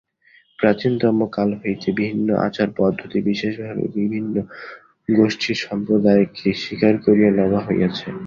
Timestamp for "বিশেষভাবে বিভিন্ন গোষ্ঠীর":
3.21-5.57